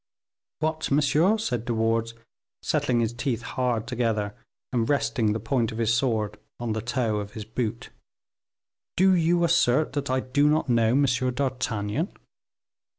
[0.61, 2.15] "What, monsieur," said De Wardes,
[2.63, 4.33] setting his teeth hard together,
[4.73, 7.91] and resting the point of his sword on the toe of his boot,
[8.97, 11.03] "do you assert that I do not know M.
[11.05, 12.11] d'Artagnan?"